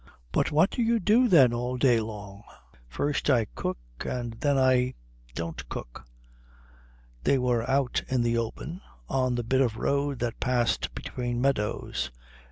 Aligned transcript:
But 0.31 0.49
what 0.51 0.71
do 0.71 0.81
you 0.81 0.99
do 0.99 1.27
then 1.27 1.53
all 1.53 1.77
day 1.77 1.99
long?" 1.99 2.41
"First 2.89 3.29
I 3.29 3.45
cook, 3.53 3.77
and 3.99 4.33
then 4.33 4.57
I 4.57 4.95
don't 5.35 5.69
cook." 5.69 6.05
They 7.23 7.37
were 7.37 7.69
out 7.69 8.01
in 8.07 8.21
the 8.23 8.35
open, 8.35 8.81
on 9.07 9.35
the 9.35 9.43
bit 9.43 9.61
of 9.61 9.77
road 9.77 10.17
that 10.17 10.39
passed 10.39 10.95
between 10.95 11.39
meadows. 11.39 12.09